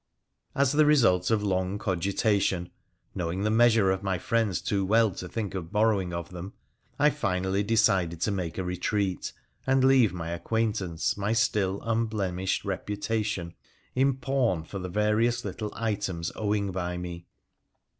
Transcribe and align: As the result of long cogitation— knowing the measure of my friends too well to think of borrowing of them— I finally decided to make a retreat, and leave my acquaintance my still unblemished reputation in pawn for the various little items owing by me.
As 0.55 0.71
the 0.71 0.87
result 0.87 1.29
of 1.29 1.43
long 1.43 1.77
cogitation— 1.77 2.71
knowing 3.13 3.43
the 3.43 3.51
measure 3.51 3.91
of 3.91 4.01
my 4.01 4.17
friends 4.17 4.59
too 4.59 4.83
well 4.83 5.11
to 5.11 5.29
think 5.29 5.53
of 5.53 5.71
borrowing 5.71 6.11
of 6.11 6.31
them— 6.31 6.53
I 6.97 7.11
finally 7.11 7.61
decided 7.61 8.19
to 8.21 8.31
make 8.31 8.57
a 8.57 8.63
retreat, 8.63 9.31
and 9.67 9.83
leave 9.83 10.11
my 10.11 10.31
acquaintance 10.31 11.17
my 11.17 11.33
still 11.33 11.81
unblemished 11.83 12.65
reputation 12.65 13.53
in 13.93 14.15
pawn 14.15 14.63
for 14.63 14.79
the 14.79 14.89
various 14.89 15.45
little 15.45 15.69
items 15.75 16.31
owing 16.35 16.71
by 16.71 16.97
me. 16.97 17.27